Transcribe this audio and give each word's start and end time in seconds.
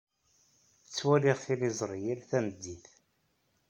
Ttwaliɣ 0.85 1.37
tiliẓri 1.45 1.99
yal 2.05 2.21
tameddit. 2.29 2.85